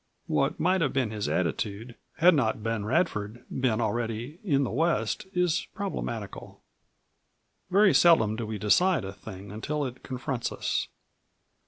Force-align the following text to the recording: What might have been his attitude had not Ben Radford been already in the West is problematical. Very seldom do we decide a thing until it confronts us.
What 0.25 0.59
might 0.59 0.81
have 0.81 0.93
been 0.93 1.11
his 1.11 1.29
attitude 1.29 1.93
had 2.17 2.33
not 2.33 2.63
Ben 2.63 2.85
Radford 2.85 3.45
been 3.51 3.79
already 3.79 4.39
in 4.43 4.63
the 4.63 4.71
West 4.71 5.27
is 5.33 5.67
problematical. 5.75 6.59
Very 7.69 7.93
seldom 7.93 8.35
do 8.35 8.47
we 8.47 8.57
decide 8.57 9.05
a 9.05 9.13
thing 9.13 9.51
until 9.51 9.85
it 9.85 10.01
confronts 10.01 10.51
us. 10.51 10.87